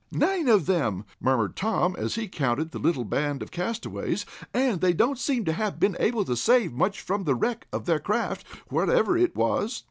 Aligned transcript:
"Nine 0.11 0.47
of 0.47 0.65
them," 0.65 1.05
murmured 1.19 1.55
Tom, 1.55 1.95
as 1.95 2.15
he 2.15 2.27
counted 2.27 2.71
the 2.71 2.79
little 2.79 3.03
band 3.05 3.43
of 3.43 3.51
castaways, 3.51 4.25
"and 4.51 4.81
they 4.81 4.93
don't 4.93 5.19
seem 5.19 5.45
to 5.45 5.53
have 5.53 5.79
been 5.79 5.95
able 5.99 6.25
to 6.25 6.35
save 6.35 6.73
much 6.73 7.01
from 7.01 7.25
the 7.25 7.35
wreck 7.35 7.67
of 7.71 7.85
their 7.85 7.99
craft, 7.99 8.47
whatever 8.71 9.15
it 9.15 9.35
was." 9.35 9.79